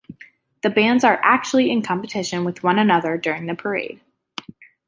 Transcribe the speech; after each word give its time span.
The 0.63 0.71
bands 0.71 1.03
are 1.03 1.19
actually 1.23 1.69
in 1.69 1.83
competition 1.83 2.43
with 2.43 2.63
one 2.63 2.79
another 2.79 3.17
during 3.19 3.45
the 3.45 3.53
parade. 3.53 4.01